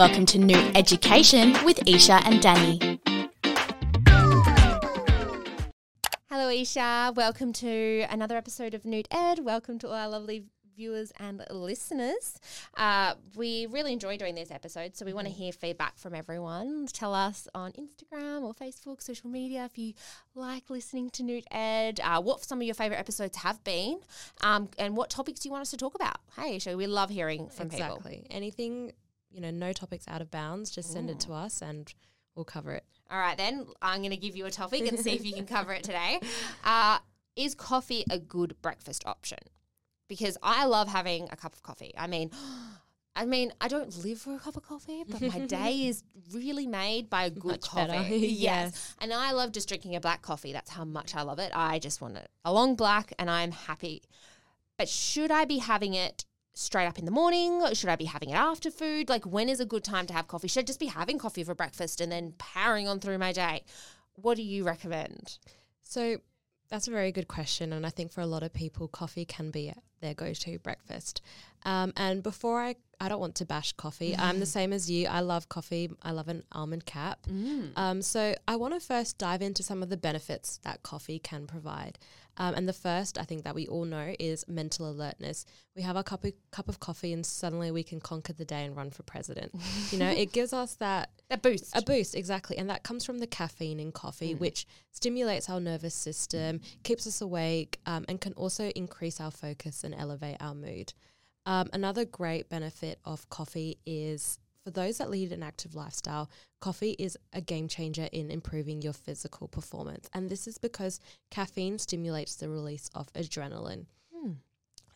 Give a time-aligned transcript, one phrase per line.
[0.00, 2.98] Welcome to New Education with Isha and Danny.
[6.30, 7.12] Hello, Isha.
[7.14, 9.40] Welcome to another episode of Nuut Ed.
[9.40, 10.44] Welcome to all our lovely
[10.74, 12.40] viewers and listeners.
[12.78, 16.86] Uh, we really enjoy doing these episodes, so we want to hear feedback from everyone.
[16.90, 19.92] Tell us on Instagram or Facebook, social media, if you
[20.34, 24.00] like listening to Nuut Ed, uh, what some of your favourite episodes have been,
[24.40, 26.20] um, and what topics do you want us to talk about.
[26.38, 27.96] Hey, Isha, we love hearing from people.
[27.96, 28.26] exactly.
[28.30, 28.92] Anything,
[29.30, 31.92] you know, no topics out of bounds, just send it to us and
[32.34, 32.84] we'll cover it.
[33.10, 35.46] All right, then I'm going to give you a topic and see if you can
[35.56, 36.20] cover it today.
[36.64, 36.98] Uh,
[37.36, 39.38] is coffee a good breakfast option?
[40.08, 41.92] Because I love having a cup of coffee.
[41.96, 42.30] I mean,
[43.16, 46.66] I mean, I don't live for a cup of coffee, but my day is really
[46.66, 48.16] made by a good Much coffee.
[48.18, 48.40] yes.
[48.40, 48.94] Yes.
[49.00, 50.52] And I love just drinking a black coffee.
[50.52, 51.50] That's how much I love it.
[51.54, 54.02] I just want it a long black and I'm happy.
[54.78, 57.62] But should I be having it straight up in the morning?
[57.74, 59.08] Should I be having it after food?
[59.08, 60.48] Like, when is a good time to have coffee?
[60.48, 63.64] Should I just be having coffee for breakfast and then powering on through my day?
[64.14, 65.38] What do you recommend?
[65.82, 66.18] So
[66.68, 67.72] that's a very good question.
[67.72, 71.20] And I think for a lot of people, coffee can be their go to breakfast.
[71.64, 74.14] Um, and before I, I don't want to bash coffee.
[74.16, 75.06] I'm the same as you.
[75.08, 75.90] I love coffee.
[76.02, 77.26] I love an almond cap.
[77.76, 81.46] Um, so I want to first dive into some of the benefits that coffee can
[81.46, 81.98] provide.
[82.36, 85.44] Um, and the first, I think that we all know, is mental alertness.
[85.76, 88.64] We have a cup of, cup of coffee, and suddenly we can conquer the day
[88.64, 89.52] and run for president.
[89.90, 91.76] you know, it gives us that That boost.
[91.76, 92.56] a boost, exactly.
[92.58, 97.20] And that comes from the caffeine in coffee, which stimulates our nervous system, keeps us
[97.20, 100.92] awake, um, and can also increase our focus and elevate our mood.
[101.46, 106.94] Um, another great benefit of coffee is for those that lead an active lifestyle, coffee
[106.98, 110.08] is a game changer in improving your physical performance.
[110.12, 113.86] And this is because caffeine stimulates the release of adrenaline.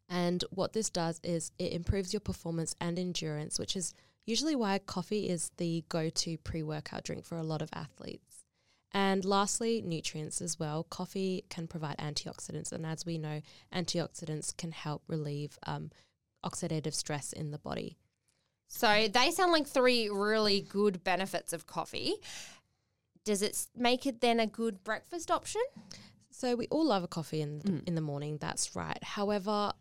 [0.09, 3.95] And what this does is it improves your performance and endurance, which is
[4.27, 8.45] usually why coffee is the go to pre workout drink for a lot of athletes.
[8.93, 10.85] And lastly, nutrients as well.
[10.85, 13.41] Coffee can provide antioxidants, and as we know,
[13.75, 15.91] antioxidants can help relieve um,
[16.45, 17.99] oxidative stress in the body.
[18.69, 22.15] So they sound like three really good benefits of coffee.
[23.25, 25.63] Does it make it then a good breakfast option?
[26.31, 27.89] So we all love a coffee in the, mm.
[27.89, 28.39] in the morning.
[28.41, 29.03] That's right.
[29.03, 29.73] However,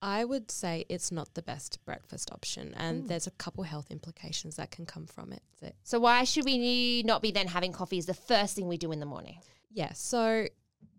[0.00, 3.08] I would say it's not the best breakfast option, and mm.
[3.08, 5.42] there's a couple health implications that can come from it.
[5.60, 8.78] So, So why should we not be then having coffee as the first thing we
[8.78, 9.38] do in the morning?
[9.70, 9.92] yeah.
[9.94, 10.46] So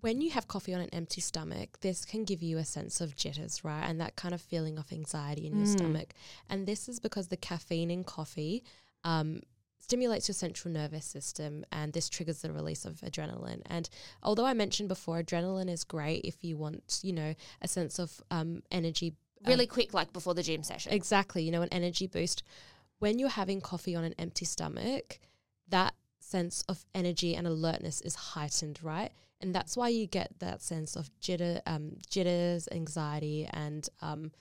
[0.02, 3.16] when you have coffee on an empty stomach, this can give you a sense of
[3.16, 6.14] jitters, right, and that kind of feeling of anxiety in your stomach.
[6.50, 8.64] And this is because the caffeine in coffee.
[9.04, 9.42] Um,
[9.82, 13.90] stimulates your central nervous system and this triggers the release of adrenaline and
[14.22, 17.34] although i mentioned before adrenaline is great if you want you know
[17.64, 19.16] a sense of um, energy
[19.46, 20.92] um, Really quick, like before the gym session.
[20.94, 22.44] exactly you know an energy boost
[23.00, 25.18] when you're having coffee on an empty stomach
[25.70, 29.12] that sense of energy and alertness is heightened right
[29.42, 34.32] and that's why you get that sense of jitter um, jitters anxiety and um,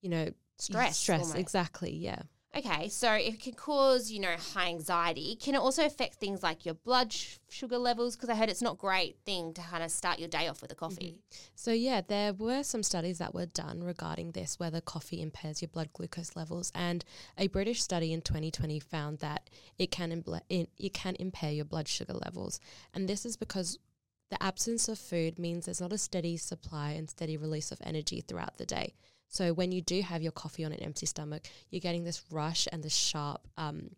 [0.00, 1.38] you know Stress, stress almost.
[1.38, 2.22] exactly yeah
[2.56, 5.34] Okay, so it can cause, you know, high anxiety.
[5.34, 8.14] Can it also affect things like your blood sh- sugar levels?
[8.14, 10.62] Because I heard it's not a great thing to kind of start your day off
[10.62, 11.18] with a coffee.
[11.56, 15.68] So, yeah, there were some studies that were done regarding this, whether coffee impairs your
[15.68, 16.70] blood glucose levels.
[16.76, 17.04] And
[17.36, 22.14] a British study in 2020 found that it can, it can impair your blood sugar
[22.14, 22.60] levels.
[22.94, 23.80] And this is because
[24.30, 28.20] the absence of food means there's not a steady supply and steady release of energy
[28.20, 28.94] throughout the day.
[29.28, 32.68] So, when you do have your coffee on an empty stomach, you're getting this rush
[32.70, 33.90] and this sharp, um,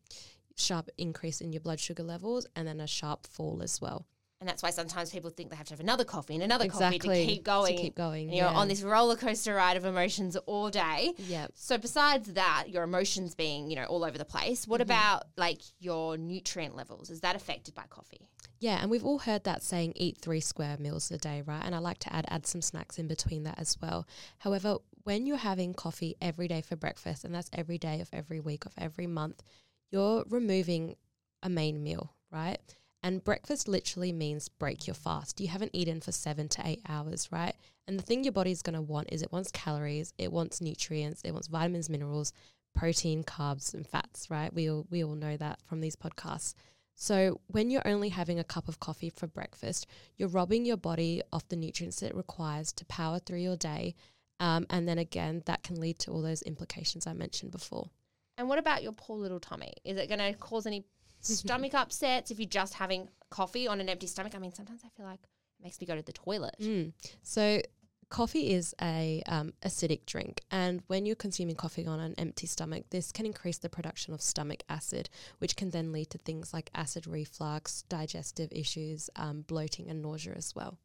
[0.56, 4.06] sharp increase in your blood sugar levels and then a sharp fall as well.
[4.40, 6.98] And that's why sometimes people think they have to have another coffee and another coffee
[6.98, 7.78] to Exactly, keep to going.
[7.78, 8.52] keep going, And you're yeah.
[8.54, 11.14] on this roller coaster ride of emotions all day.
[11.16, 11.52] Yep.
[11.54, 14.70] So besides that, your emotions being, you know, all over the place, Mm-hmm.
[14.72, 17.08] what about like your nutrient levels?
[17.08, 18.28] Is that affected by coffee?
[18.58, 21.62] Yeah, and we've all heard that saying eat three square meals a day, right?
[21.64, 24.06] And I like to add add some snacks in between that as well.
[24.38, 28.40] However, when you're having coffee every day for breakfast, and that's every day of every
[28.40, 29.42] week of every month,
[29.90, 30.96] you're removing
[31.42, 32.60] a main meal, right?
[33.06, 35.40] And breakfast literally means break your fast.
[35.40, 37.54] You haven't eaten for seven to eight hours, right?
[37.86, 41.22] And the thing your body's going to want is it wants calories, it wants nutrients,
[41.22, 42.32] it wants vitamins, minerals,
[42.74, 44.52] protein, carbs, and fats, right?
[44.52, 46.54] We all, we all know that from these podcasts.
[46.96, 49.86] So, when you're only having a cup of coffee for breakfast,
[50.16, 53.94] you're robbing your body of the nutrients it requires to power through your day.
[54.40, 57.88] Um, and then again, that can lead to all those implications I mentioned before.
[58.36, 59.74] And what about your poor little tummy?
[59.84, 60.84] Is it going to cause any
[61.38, 64.34] stomach upsets if you're just having coffee on an empty stomach?
[64.34, 66.56] I mean, sometimes I feel like it makes me go to the toilet.
[66.60, 66.92] Mm.
[67.22, 67.60] So,
[68.08, 72.84] coffee is a um, acidic drink, and when you're consuming coffee on an empty stomach,
[72.90, 75.08] this can increase the production of stomach acid,
[75.38, 80.34] which can then lead to things like acid reflux, digestive issues, um, bloating, and nausea
[80.34, 80.78] as well.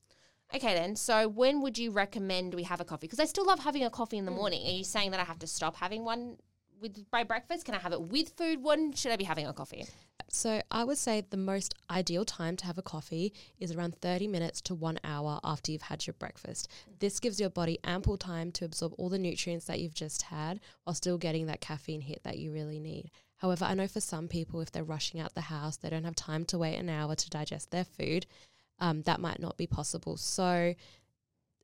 [0.54, 0.96] Okay, then.
[0.96, 3.08] So when would you recommend we have a coffee?
[3.08, 4.66] Because I still love having a coffee in the morning.
[4.68, 6.38] Are you saying that I have to stop having one
[6.82, 7.66] with my breakfast?
[7.66, 8.64] Can I have it with food?
[8.64, 9.86] When should I be having a coffee?
[10.30, 14.28] So I would say the most ideal time to have a coffee is around 30
[14.28, 16.70] minutes to one hour after you've had your breakfast.
[17.00, 20.62] This gives your body ample time to absorb all the nutrients that you've just had
[20.84, 23.12] while still getting that caffeine hit that you really need.
[23.38, 26.16] However, I know for some people, if they're rushing out the house, they don't have
[26.16, 28.26] time to wait an hour to digest their food,
[28.80, 30.16] um, that might not be possible.
[30.16, 30.76] So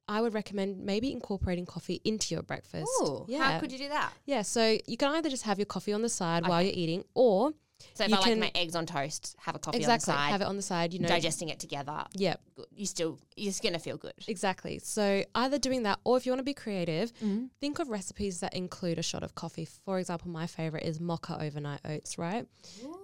[0.08, 2.90] I would recommend maybe incorporating coffee into your breakfast.
[3.02, 4.12] Ooh, how could you do that?
[4.26, 7.04] Yeah, so you can either just have your coffee on the side while you're eating,
[7.14, 7.52] or
[7.94, 10.24] So if You I like my eggs on toast, have a coffee exactly on the
[10.24, 10.94] side, have it on the side.
[10.94, 12.06] You know, digesting it together.
[12.14, 12.36] yeah.
[12.76, 14.14] You still, you're just gonna feel good.
[14.28, 14.80] exactly.
[14.80, 17.50] So either doing that, or if you want to be creative, Mhm.
[17.62, 19.66] think of recipes that include a shot of coffee.
[19.66, 22.18] For example, my favorite is mocha overnight oats.
[22.18, 22.48] Right?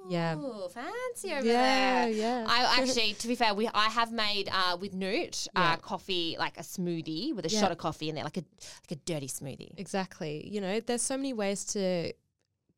[0.09, 0.35] Yeah.
[0.73, 2.09] Fancy over Yeah, there.
[2.09, 2.45] yeah.
[2.47, 6.57] I actually, to be fair, we I have made uh, with Nuut uh, coffee like
[6.57, 7.59] a smoothie with a Yeah.
[7.61, 8.43] shot of coffee in there, like a
[8.89, 9.73] like a dirty smoothie.
[9.77, 10.47] Exactly.
[10.49, 12.13] You know, there's so many ways to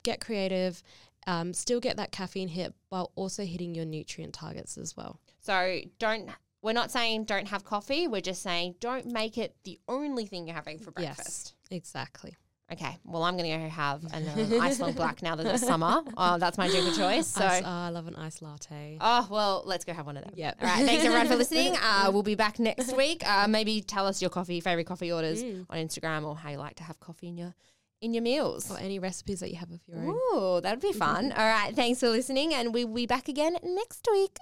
[0.03, 0.83] get creative,
[1.27, 5.19] um, still get that caffeine hit while also hitting your nutrient targets as well.
[5.41, 6.29] So don't.
[6.61, 8.07] We're not saying don't have coffee.
[8.07, 11.53] We're just saying don't make it the only thing you're having for breakfast.
[11.69, 12.35] Yes, exactly.
[12.73, 12.97] Okay.
[13.03, 16.01] Well, I'm going to go have an uh, ice long black now that it's summer.
[16.17, 17.27] Oh, that's my drink of choice.
[17.27, 17.45] So.
[17.45, 18.97] Ice- oh, I love an iced latte.
[18.99, 20.33] Oh, well, let's go have one of them.
[20.35, 20.57] Yep.
[20.59, 20.83] All right.
[20.83, 21.75] Thanks, everyone, for listening.
[21.79, 23.21] Uh, we'll be back next week.
[23.29, 25.67] Uh, maybe tell us your coffee, favorite coffee orders Mm.
[25.69, 27.53] on Instagram or how you like to have coffee in your
[28.05, 28.71] in your meals.
[28.71, 30.15] Or any recipes that you have of your own.
[30.33, 31.31] Ooh, that'd be fun.
[31.31, 31.75] All right.
[31.75, 32.53] Thanks for listening.
[32.53, 34.37] And we will be back again next week.